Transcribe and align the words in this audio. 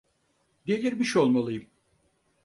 Delirmiş 0.67 1.15
olmalıyım. 1.17 1.67